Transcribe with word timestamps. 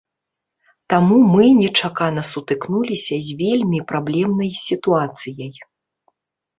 Таму 0.93 1.17
мы 1.33 1.45
нечакана 1.63 2.21
сутыкнуліся 2.31 3.15
з 3.31 3.39
вельмі 3.45 3.85
праблемнай 3.95 4.51
сітуацыяй. 4.67 5.53